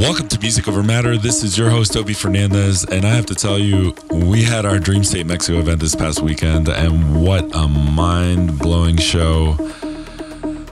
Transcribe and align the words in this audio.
Welcome 0.00 0.28
to 0.28 0.40
Music 0.40 0.66
Over 0.66 0.82
Matter. 0.82 1.18
This 1.18 1.44
is 1.44 1.58
your 1.58 1.68
host, 1.68 1.94
Obi 1.94 2.14
Fernandez, 2.14 2.84
and 2.84 3.04
I 3.04 3.10
have 3.10 3.26
to 3.26 3.34
tell 3.34 3.58
you, 3.58 3.94
we 4.10 4.42
had 4.42 4.64
our 4.64 4.78
Dream 4.78 5.04
State 5.04 5.26
Mexico 5.26 5.58
event 5.58 5.78
this 5.78 5.94
past 5.94 6.22
weekend, 6.22 6.70
and 6.70 7.22
what 7.22 7.54
a 7.54 7.68
mind 7.68 8.58
blowing 8.58 8.96
show. 8.96 9.56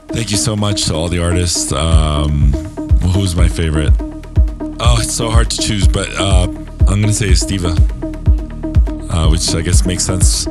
Thank 0.07 0.31
you 0.31 0.37
so 0.37 0.55
much 0.55 0.85
to 0.85 0.95
all 0.95 1.09
the 1.09 1.19
artists. 1.19 1.71
Um, 1.71 2.53
who's 3.13 3.35
my 3.35 3.47
favorite? 3.47 3.93
Oh, 4.79 4.97
it's 4.99 5.13
so 5.13 5.29
hard 5.29 5.51
to 5.51 5.61
choose, 5.61 5.87
but 5.87 6.09
uh, 6.19 6.45
I'm 6.47 6.99
going 6.99 7.03
to 7.03 7.13
say 7.13 7.27
Estiva, 7.29 7.77
uh, 9.11 9.29
which 9.29 9.53
I 9.53 9.61
guess 9.61 9.85
makes 9.85 10.03
sense 10.03 10.45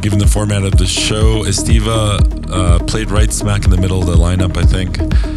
given 0.00 0.18
the 0.18 0.26
format 0.26 0.64
of 0.64 0.76
the 0.76 0.86
show. 0.86 1.44
Estiva 1.44 2.50
uh, 2.50 2.84
played 2.84 3.12
right 3.12 3.32
smack 3.32 3.64
in 3.64 3.70
the 3.70 3.78
middle 3.78 4.00
of 4.00 4.06
the 4.06 4.16
lineup, 4.16 4.56
I 4.56 4.64
think 4.64 5.33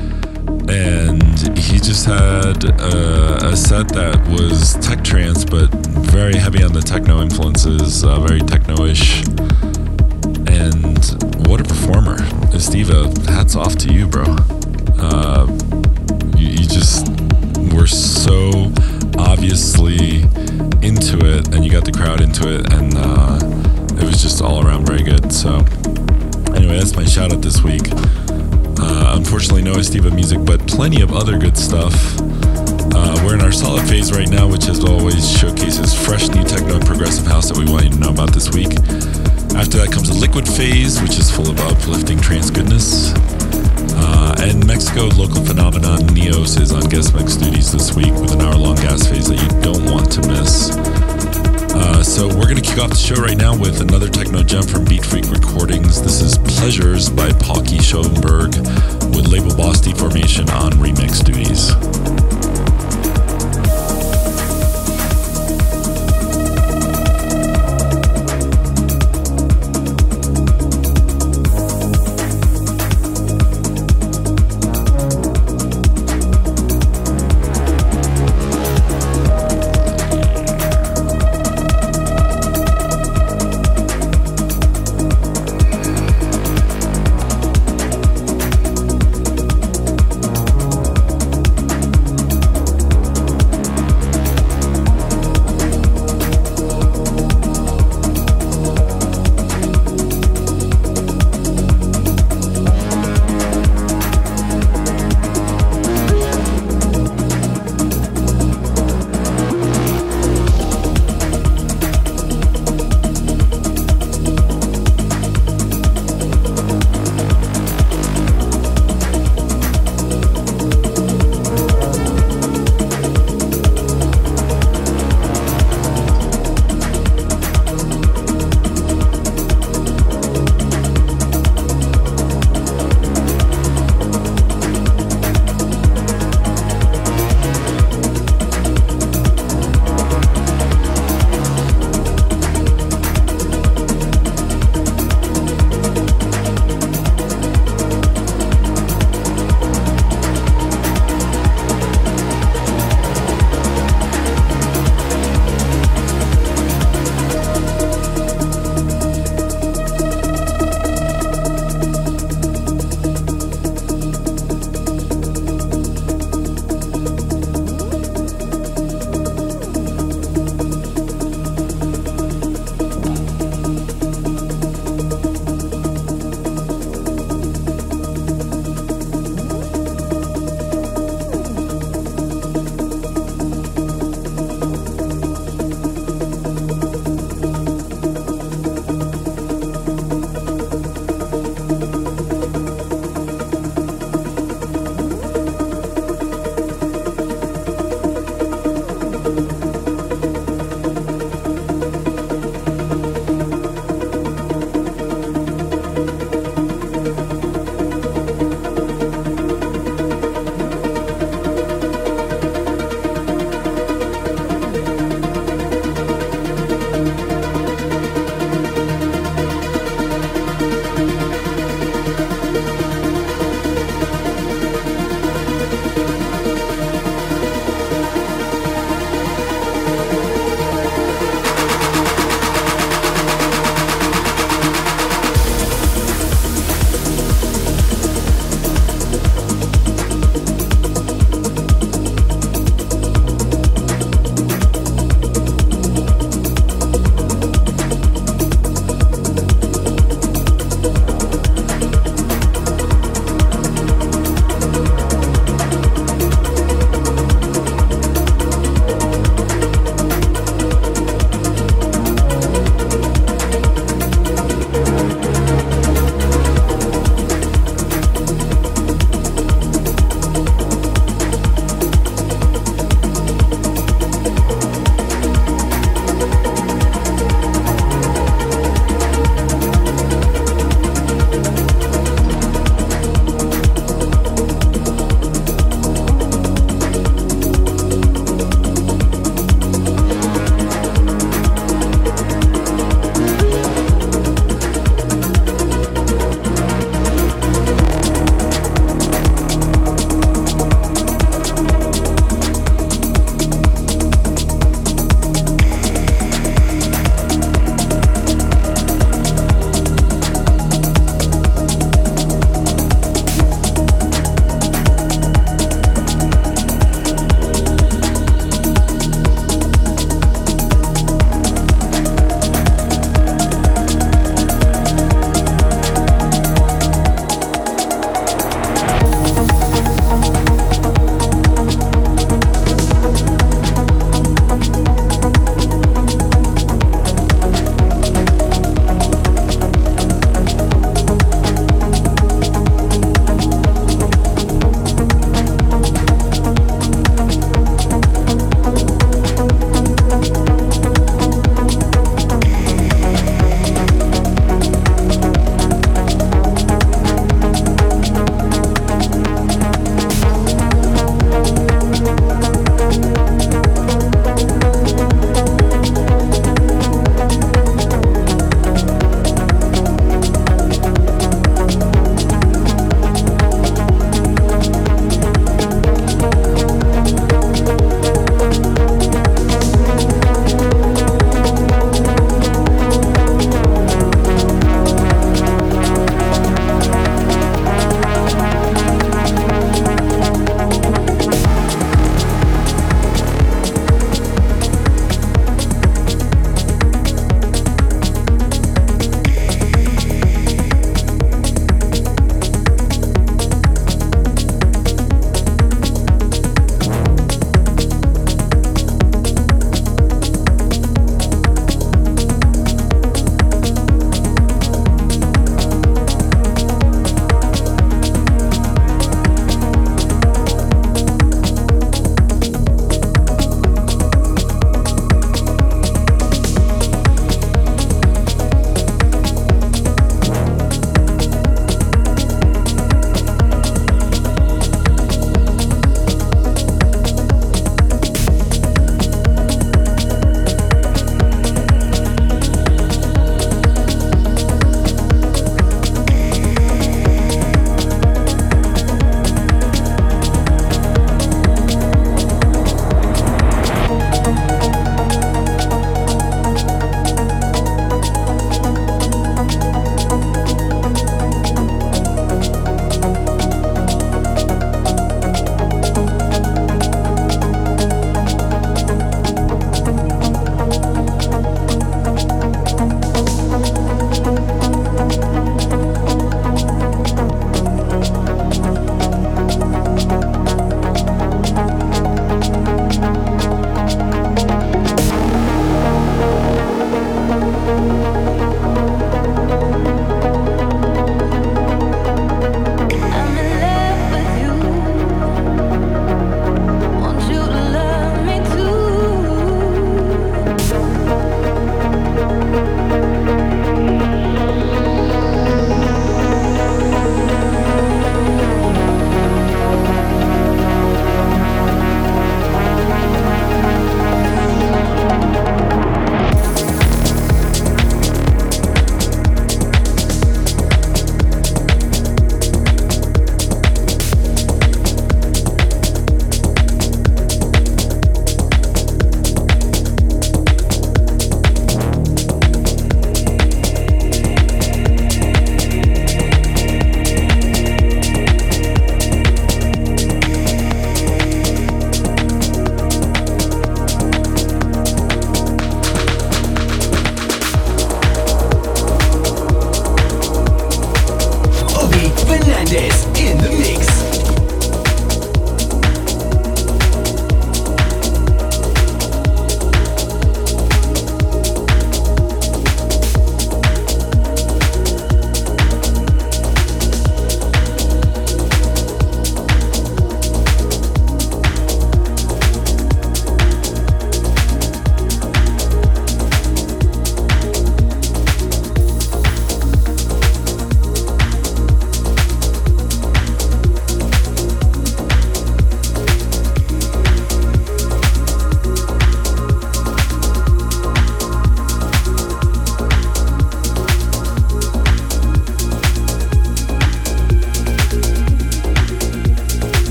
and 0.69 1.57
he 1.57 1.79
just 1.79 2.05
had 2.05 2.63
a, 2.65 3.47
a, 3.47 3.55
set 3.55 3.87
that 3.89 4.19
was 4.29 4.75
tech 4.85 5.03
trance, 5.03 5.45
but 5.45 5.69
very 6.11 6.35
heavy 6.35 6.63
on 6.63 6.73
the 6.73 6.81
techno 6.81 7.21
influences, 7.21 8.03
uh, 8.03 8.19
very 8.19 8.41
techno-ish. 8.41 9.25
And 10.49 11.47
what 11.47 11.61
a 11.61 11.63
performer, 11.63 12.17
Estiva! 12.51 13.15
Hats 13.27 13.55
off 13.55 13.75
to 13.77 13.93
you, 13.93 14.07
bro. 14.07 14.25
Uh, 14.99 15.47
you, 16.35 16.47
you 16.47 16.67
just 16.67 17.07
were 17.73 17.87
so 17.87 18.71
obviously 19.17 20.21
into 20.81 21.19
it, 21.23 21.53
and 21.53 21.63
you 21.63 21.71
got 21.71 21.85
the 21.85 21.93
crowd 21.93 22.21
into 22.21 22.53
it, 22.53 22.73
and 22.73 22.93
uh, 22.97 23.39
it 24.01 24.03
was 24.03 24.21
just 24.21 24.41
all 24.41 24.65
around 24.65 24.85
very 24.85 25.03
good. 25.03 25.31
So, 25.31 25.57
anyway, 26.55 26.77
that's 26.77 26.95
my 26.95 27.05
shout 27.05 27.31
out 27.31 27.41
this 27.41 27.63
week. 27.63 27.87
Uh, 28.79 29.13
unfortunately, 29.15 29.63
no 29.63 29.73
Estiva 29.73 30.13
music, 30.13 30.39
but 30.45 30.65
plenty 30.67 31.01
of 31.01 31.13
other 31.13 31.37
good 31.37 31.57
stuff. 31.57 31.93
Uh, 32.93 33.21
we're 33.25 33.35
in 33.35 33.41
our 33.41 33.51
solid 33.51 33.87
phase 33.87 34.11
right 34.11 34.29
now, 34.29 34.47
which 34.47 34.67
as 34.67 34.83
always 34.83 35.29
showcases 35.37 35.93
fresh 35.93 36.27
new 36.29 36.43
techno 36.43 36.75
and 36.75 36.85
progressive 36.85 37.25
house 37.25 37.49
that 37.49 37.57
we 37.57 37.65
want 37.71 37.85
you 37.85 37.91
to 37.91 37.99
know 37.99 38.09
about 38.09 38.33
this 38.33 38.53
week. 38.53 38.73
After 39.57 39.77
that 39.79 39.89
comes 39.91 40.09
a 40.09 40.13
liquid 40.13 40.47
phase, 40.47 41.01
which 41.01 41.17
is 41.17 41.31
full 41.31 41.49
of 41.49 41.59
uplifting 41.59 42.19
trance 42.19 42.49
goodness. 42.49 43.13
Uh, 43.99 44.35
and 44.39 44.65
Mexico 44.67 45.05
local 45.15 45.43
phenomenon 45.43 45.99
Neos 46.13 46.59
is 46.61 46.71
on 46.71 46.81
guest 46.89 47.15
mix 47.15 47.35
duties 47.35 47.71
this 47.71 47.95
week 47.95 48.13
with 48.13 48.31
an 48.31 48.41
hour 48.41 48.55
long 48.55 48.75
gas 48.75 49.07
phase 49.07 49.27
that 49.27 49.41
you 49.41 49.61
don't 49.61 49.85
want 49.91 50.11
to 50.11 50.21
miss. 50.27 51.06
Uh, 51.79 52.01
so 52.03 52.27
we're 52.27 52.49
going 52.49 52.55
to 52.55 52.61
kick 52.61 52.79
off 52.79 52.89
the 52.89 52.95
show 52.95 53.15
right 53.21 53.37
now 53.37 53.55
with 53.55 53.81
another 53.81 54.09
techno 54.09 54.41
gem 54.41 54.63
from 54.63 54.83
Beat 54.83 55.05
Freak 55.05 55.29
Recordings. 55.29 56.01
This 56.01 56.21
is 56.21 56.37
Pleasures 56.39 57.07
by 57.09 57.29
Pauke 57.29 57.79
Schaumburg 57.81 58.55
with 59.15 59.27
label 59.27 59.55
boss 59.55 59.79
D-Formation 59.79 60.49
on 60.49 60.71
remix 60.73 61.23
duties. 61.23 62.36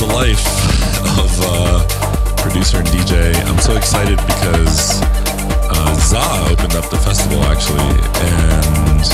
The 0.00 0.06
life 0.06 0.42
of 1.22 1.30
uh, 1.46 1.78
producer 2.42 2.78
and 2.78 2.88
DJ. 2.88 3.30
I'm 3.46 3.58
so 3.58 3.76
excited 3.76 4.18
because 4.26 4.98
uh, 5.70 5.94
Za 6.02 6.50
opened 6.50 6.74
up 6.74 6.90
the 6.90 6.98
festival 6.98 7.38
actually, 7.46 7.94
and 8.26 9.06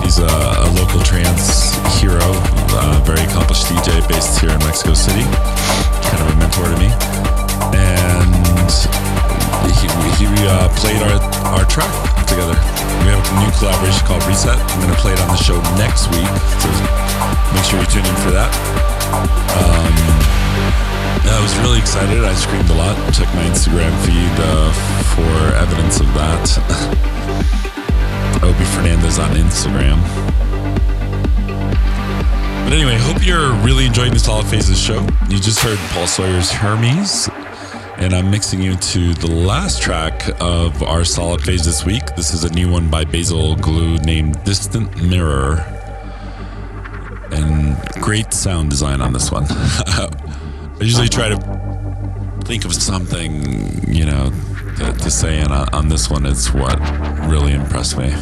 he's 0.00 0.16
a, 0.16 0.24
a 0.24 0.68
local 0.80 1.04
trance 1.04 1.76
hero, 2.00 2.24
a 2.80 3.02
very 3.04 3.20
accomplished 3.28 3.68
DJ 3.68 4.00
based 4.08 4.40
here 4.40 4.48
in 4.48 4.60
Mexico 4.64 4.94
City, 4.94 5.20
kind 6.08 6.20
of 6.24 6.32
a 6.32 6.36
mentor 6.40 6.64
to 6.64 6.78
me. 6.80 6.88
And 7.76 8.32
he, 9.76 9.88
he 10.16 10.26
uh, 10.48 10.72
played 10.80 11.02
our, 11.04 11.20
our 11.60 11.64
track 11.68 11.92
together. 12.24 12.56
We 13.04 13.12
have 13.12 13.20
a 13.20 13.34
new 13.44 13.52
collaboration 13.60 14.00
called 14.08 14.24
Reset. 14.24 14.56
I'm 14.56 14.80
going 14.80 14.94
to 14.94 15.00
play 15.02 15.12
it 15.12 15.20
on 15.20 15.28
the 15.28 15.40
show 15.40 15.60
next 15.76 16.08
week, 16.08 16.30
so 16.64 16.72
make 17.52 17.64
sure 17.68 17.76
you 17.76 17.88
tune 17.92 18.06
in 18.06 18.16
for 18.24 18.32
that. 18.32 18.95
Um, 19.12 19.94
I 21.28 21.40
was 21.42 21.56
really 21.58 21.78
excited. 21.78 22.24
I 22.24 22.34
screamed 22.34 22.70
a 22.70 22.74
lot. 22.74 22.96
Check 23.12 23.28
my 23.34 23.44
Instagram 23.44 23.92
feed 24.04 24.36
uh, 24.38 24.72
for 25.14 25.54
evidence 25.56 26.00
of 26.00 26.06
that. 26.14 27.12
Obi 28.42 28.64
Fernandez 28.64 29.18
on 29.18 29.30
Instagram. 29.32 30.00
But 32.64 32.72
anyway, 32.72 32.96
hope 32.98 33.24
you're 33.24 33.52
really 33.64 33.86
enjoying 33.86 34.12
the 34.12 34.18
Solid 34.18 34.46
Phases 34.46 34.78
show. 34.78 35.06
You 35.28 35.38
just 35.38 35.60
heard 35.60 35.78
Paul 35.90 36.06
Sawyer's 36.06 36.50
Hermes, 36.50 37.28
and 37.96 38.12
I'm 38.12 38.30
mixing 38.30 38.60
you 38.60 38.74
to 38.74 39.14
the 39.14 39.30
last 39.30 39.80
track 39.80 40.28
of 40.40 40.82
our 40.82 41.04
Solid 41.04 41.42
Phase 41.42 41.64
this 41.64 41.84
week. 41.84 42.16
This 42.16 42.34
is 42.34 42.42
a 42.42 42.52
new 42.52 42.70
one 42.70 42.90
by 42.90 43.04
Basil 43.04 43.54
Glue 43.56 43.98
named 43.98 44.42
Distant 44.44 45.00
Mirror. 45.00 45.75
Great 48.06 48.32
sound 48.32 48.70
design 48.70 49.00
on 49.00 49.12
this 49.12 49.32
one. 49.32 49.44
I 49.50 50.08
usually 50.80 51.08
try 51.08 51.28
to 51.28 52.40
think 52.44 52.64
of 52.64 52.72
something, 52.72 53.92
you 53.92 54.04
know, 54.04 54.30
to, 54.76 54.92
to 54.92 55.10
say, 55.10 55.40
and 55.40 55.52
on, 55.52 55.68
on 55.74 55.88
this 55.88 56.08
one, 56.08 56.24
it's 56.24 56.54
what 56.54 56.78
really 57.28 57.52
impressed 57.52 57.98
me. 57.98 58.14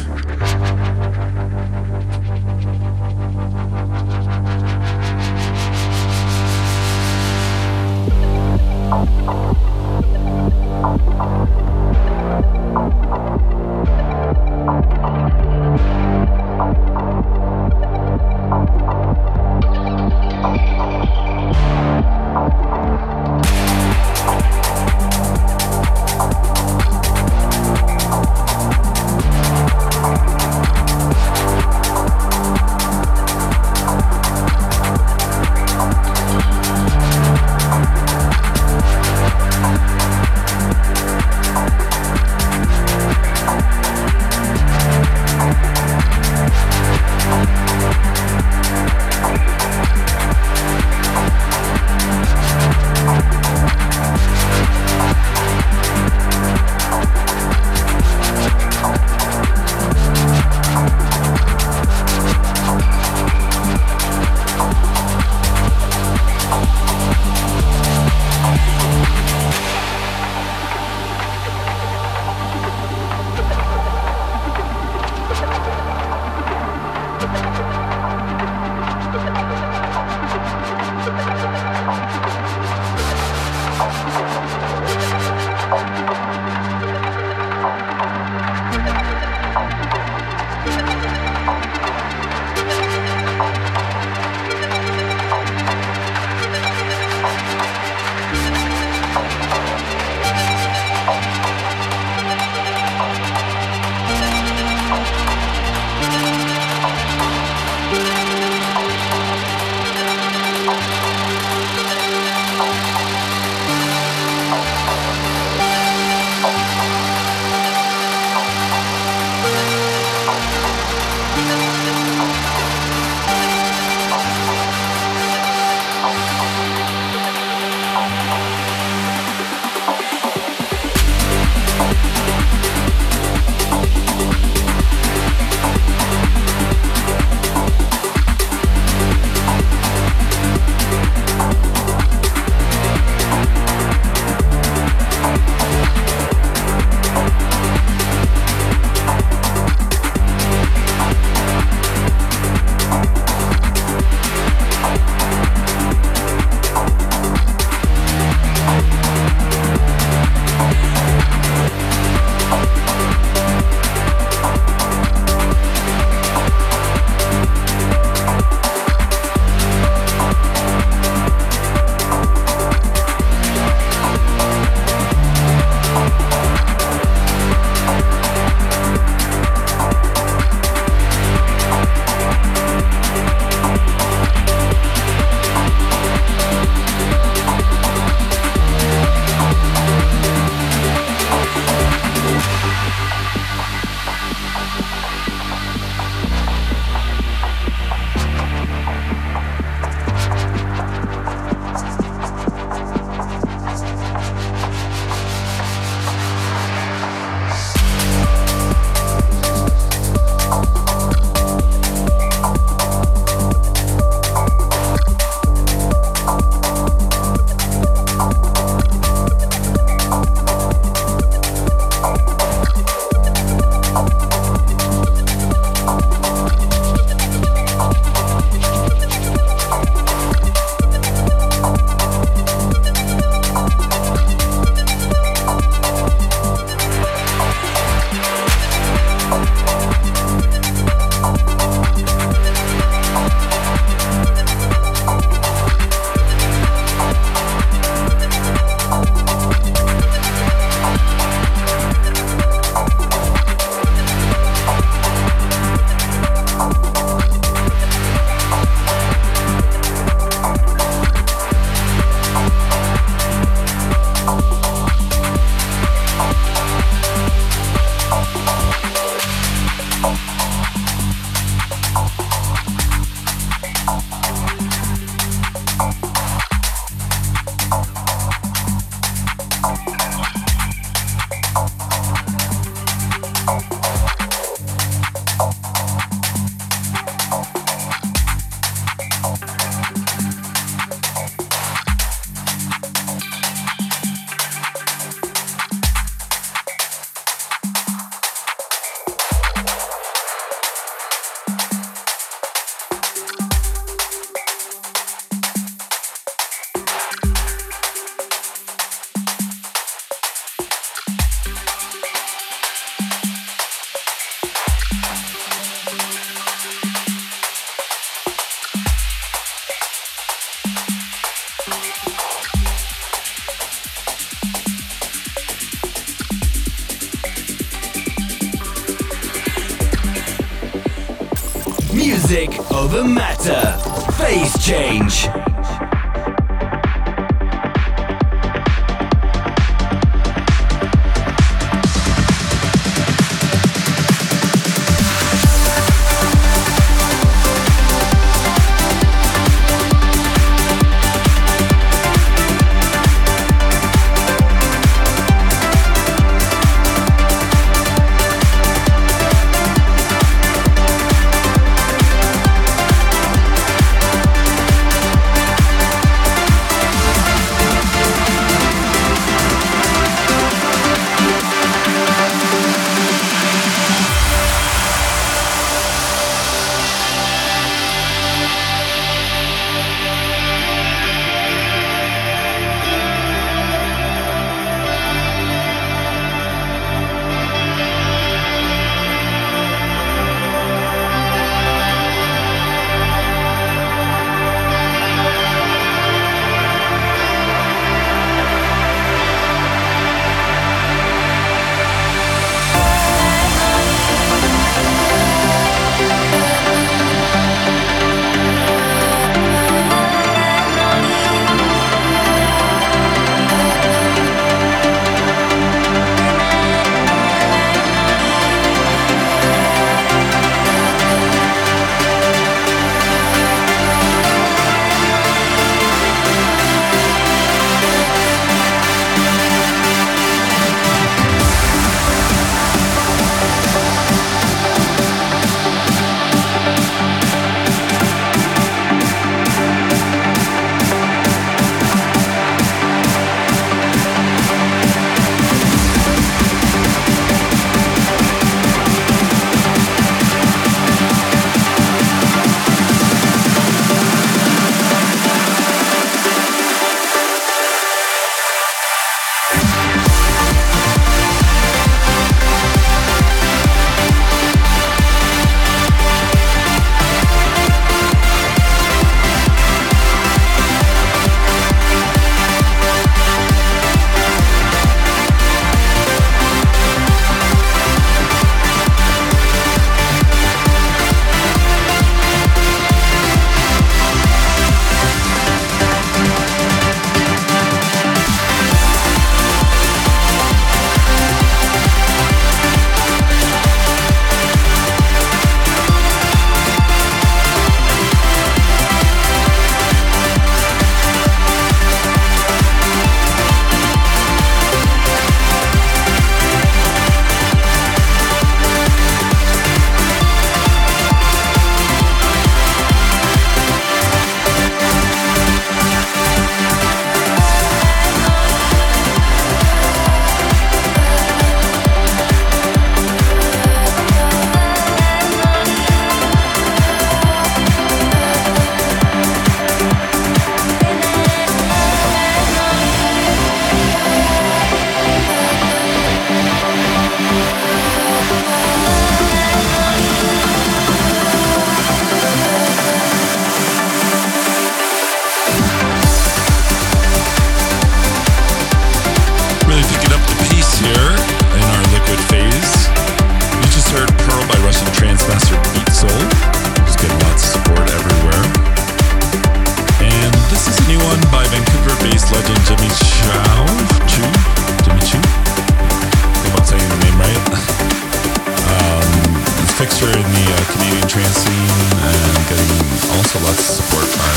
popular 570.05 570.21
uh, 570.21 570.27
in 570.27 570.33
the 570.33 570.53
uh, 570.53 570.71
Canadian 570.71 571.07
trance 571.07 571.37
scene 571.37 571.69
and 572.01 572.47
getting 572.49 573.17
also 573.17 573.39
lots 573.39 573.59
of 573.59 573.85
support 573.85 574.07
by 574.17 574.35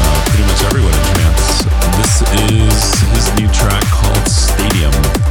uh, 0.00 0.24
pretty 0.28 0.44
much 0.44 0.64
everyone 0.64 0.94
in 0.94 1.04
trance. 1.14 1.64
This 1.96 2.22
is 2.50 3.00
his 3.12 3.40
new 3.40 3.48
track 3.52 3.84
called 3.90 4.28
Stadium. 4.28 5.29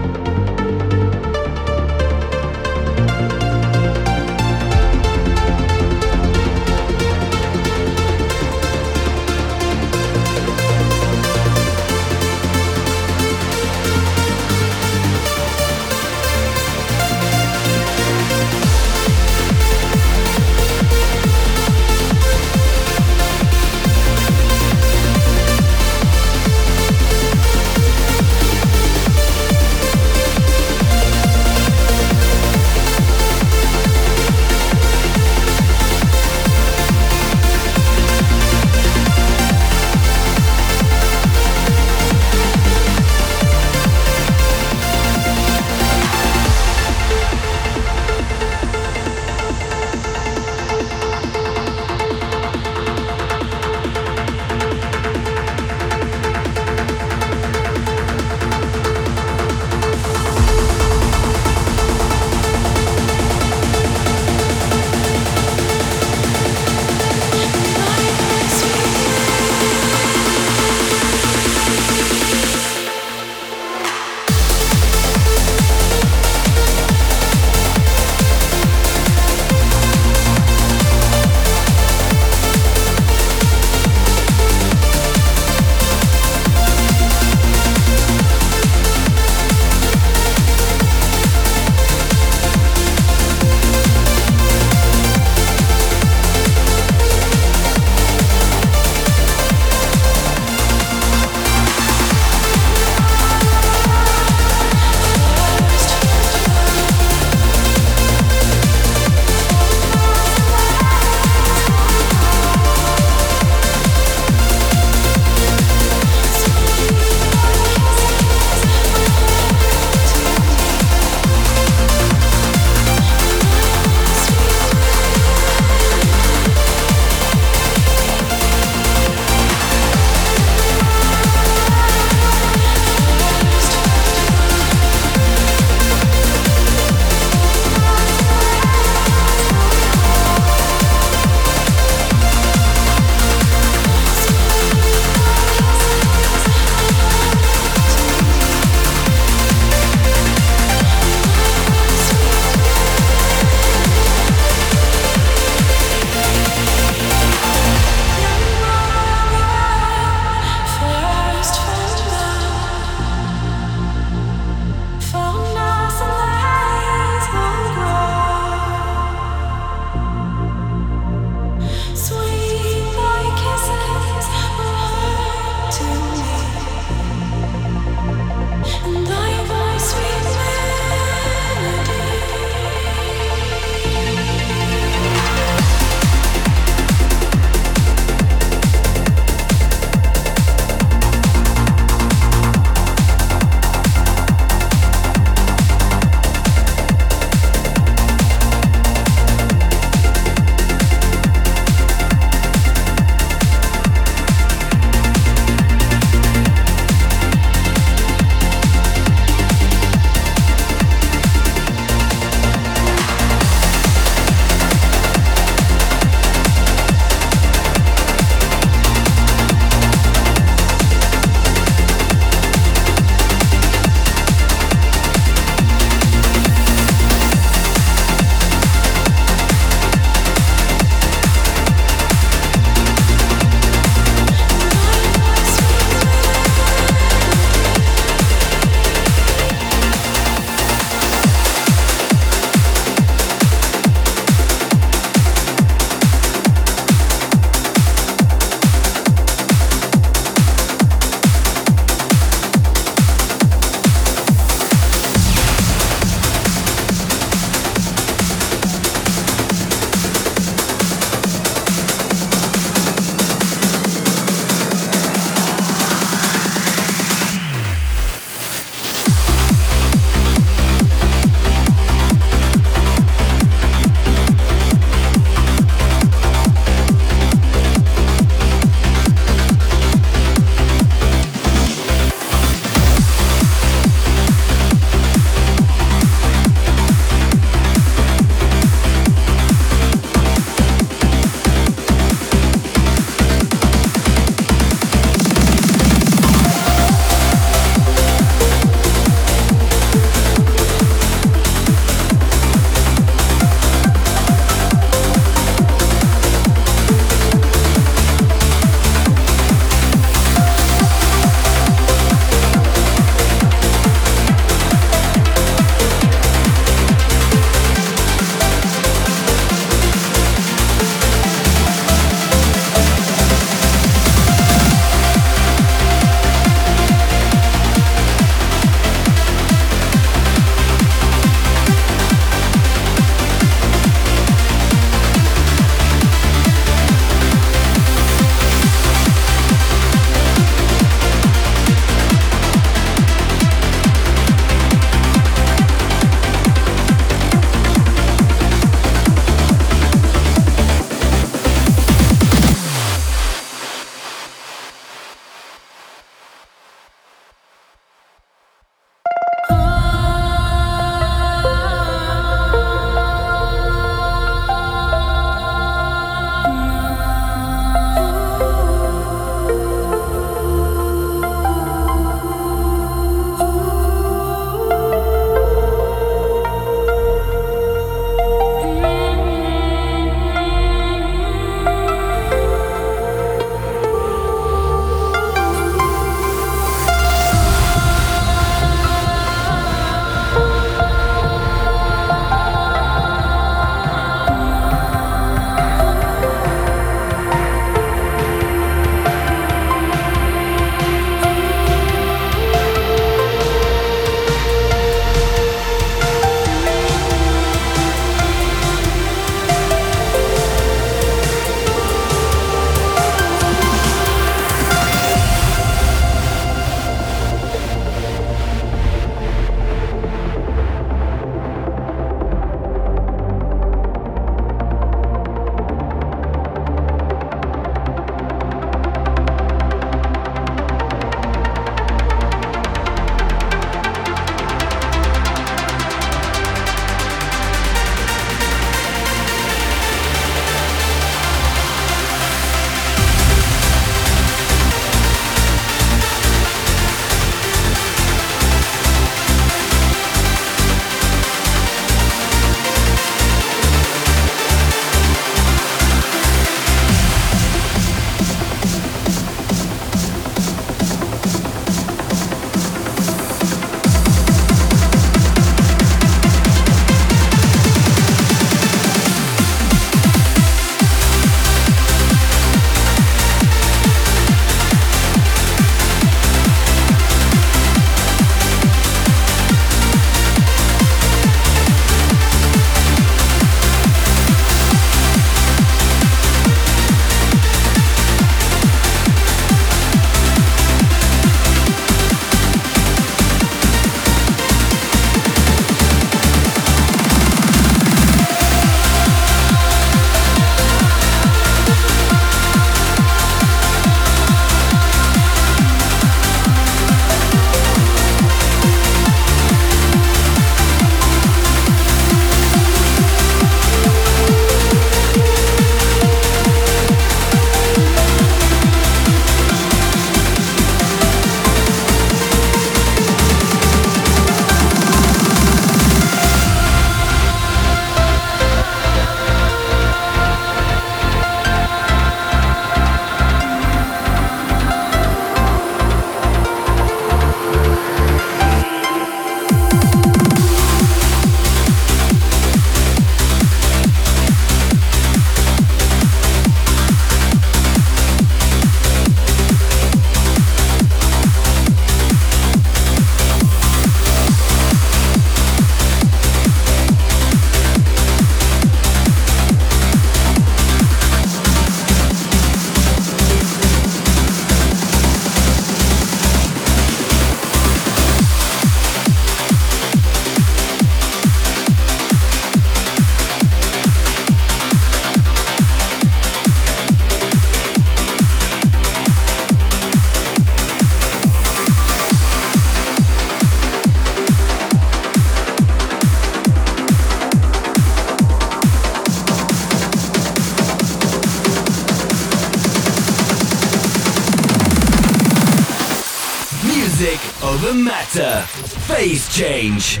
Music 596.98 597.44
over 597.44 597.74
matter. 597.74 598.42
Phase 598.88 599.32
change. 599.32 600.00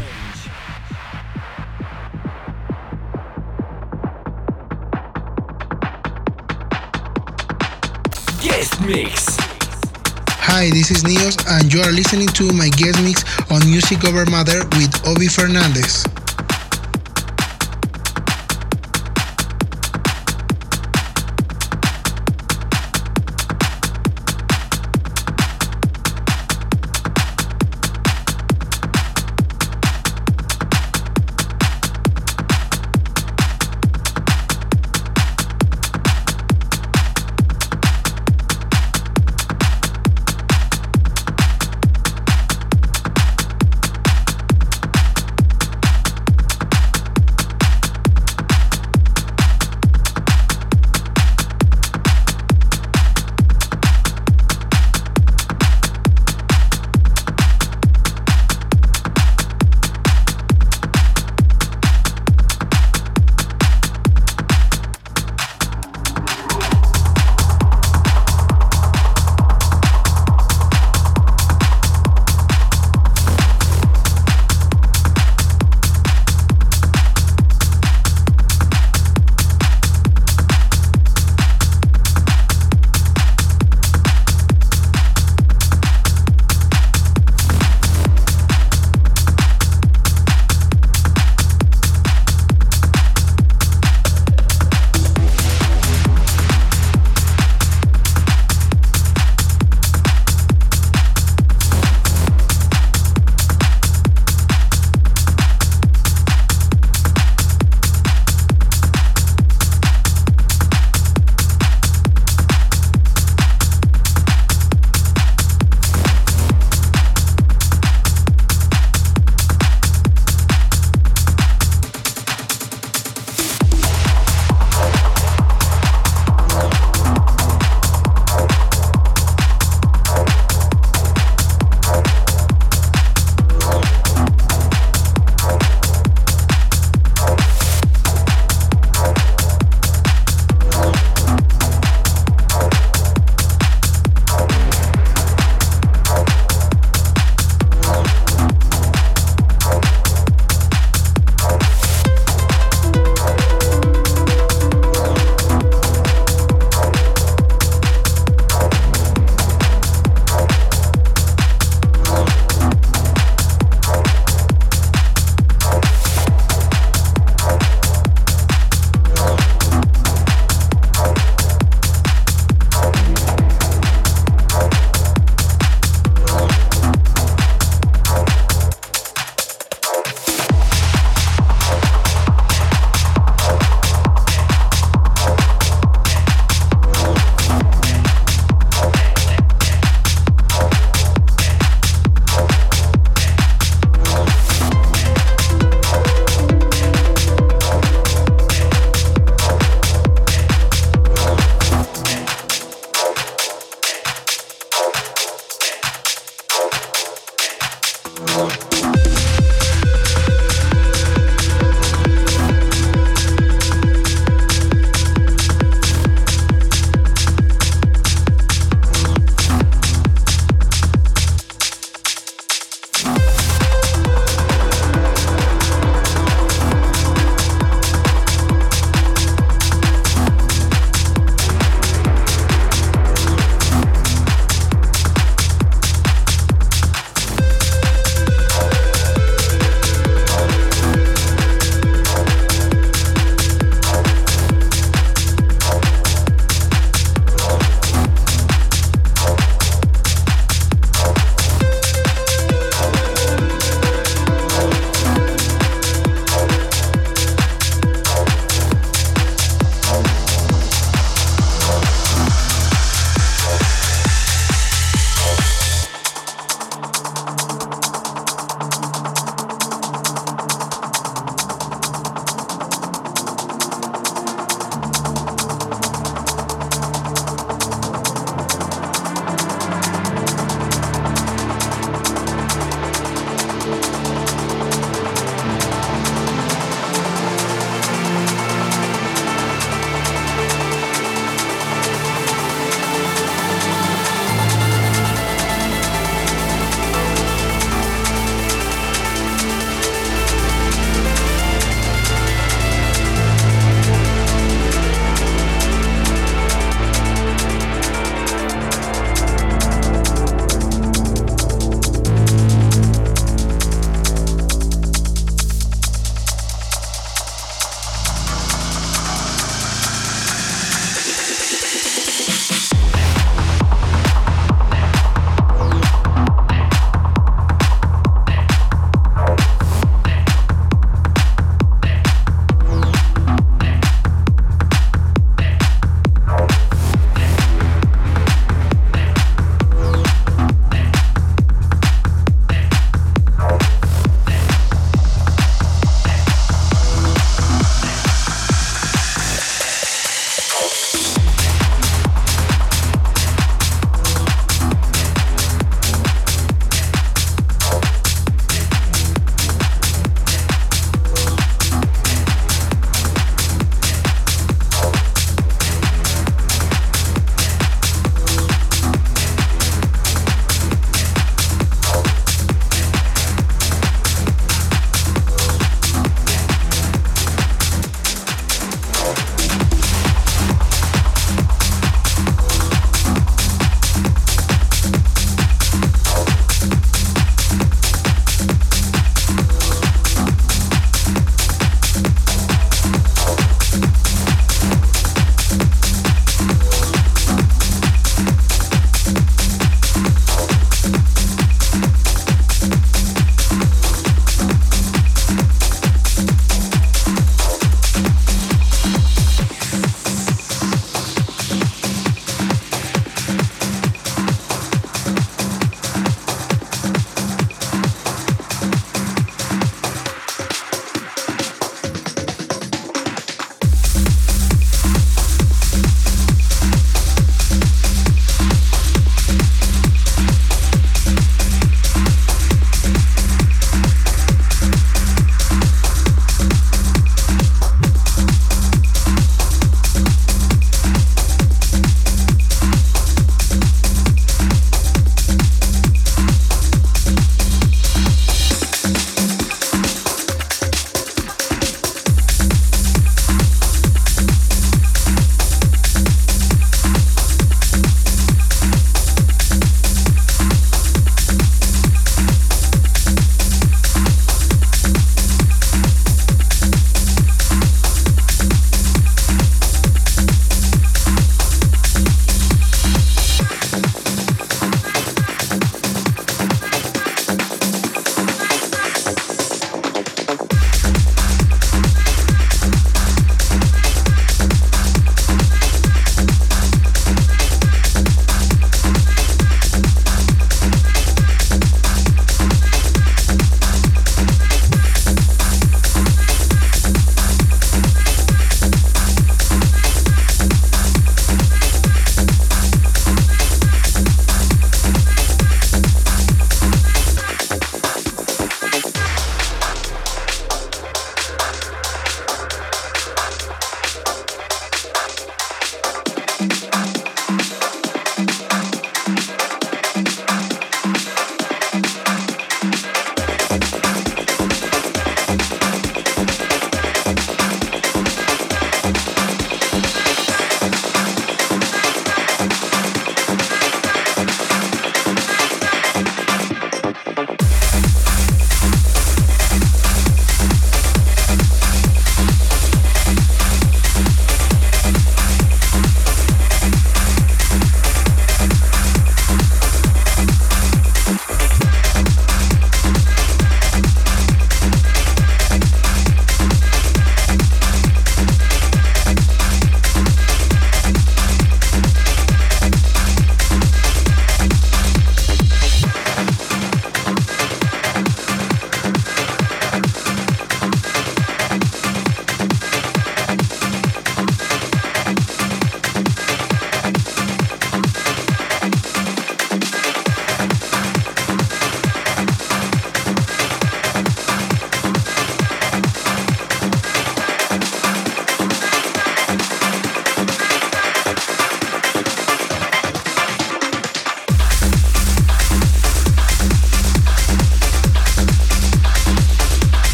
Guest 8.42 8.80
mix. 8.80 9.36
Hi, 10.40 10.70
this 10.70 10.90
is 10.90 11.04
Neos, 11.04 11.38
and 11.46 11.72
you 11.72 11.82
are 11.82 11.92
listening 11.92 12.26
to 12.34 12.52
my 12.52 12.68
guest 12.70 13.00
mix 13.04 13.22
on 13.48 13.60
Music 13.70 14.04
Over 14.04 14.28
Matter 14.28 14.64
with 14.74 15.06
Obie 15.06 15.28
Fernandez. 15.28 16.04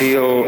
Feel 0.00 0.39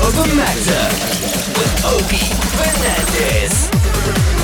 Of 0.00 0.18
a 0.18 0.34
matter 0.34 0.88
with 1.58 1.84
Obie 1.84 2.34
Fernandez. 2.56 4.43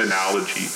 Analogy. 0.00 0.69